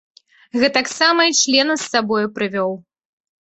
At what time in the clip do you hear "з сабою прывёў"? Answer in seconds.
1.83-2.71